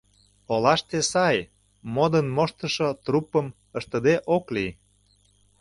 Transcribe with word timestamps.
Олаште 0.53 0.99
сай, 1.11 1.37
модын 1.93 2.27
моштышо 2.35 2.87
труппым 3.03 3.47
ыштыде 3.77 4.15
ок 4.35 4.45
лий. 4.55 4.71